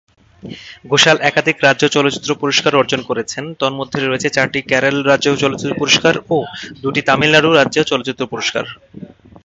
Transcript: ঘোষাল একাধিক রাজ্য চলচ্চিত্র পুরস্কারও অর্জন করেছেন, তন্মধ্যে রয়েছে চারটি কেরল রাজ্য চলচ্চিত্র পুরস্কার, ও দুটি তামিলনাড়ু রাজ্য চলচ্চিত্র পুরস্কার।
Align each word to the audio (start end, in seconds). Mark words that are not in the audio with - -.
ঘোষাল 0.91 1.17
একাধিক 1.21 1.57
রাজ্য 1.59 1.83
চলচ্চিত্র 1.87 2.29
পুরস্কারও 2.35 2.79
অর্জন 2.81 3.01
করেছেন, 3.09 3.43
তন্মধ্যে 3.59 3.99
রয়েছে 4.01 4.27
চারটি 4.29 4.59
কেরল 4.61 4.97
রাজ্য 5.01 5.27
চলচ্চিত্র 5.43 5.79
পুরস্কার, 5.81 6.13
ও 6.29 6.37
দুটি 6.83 7.01
তামিলনাড়ু 7.07 7.49
রাজ্য 7.51 7.77
চলচ্চিত্র 7.83 8.23
পুরস্কার। 8.31 8.65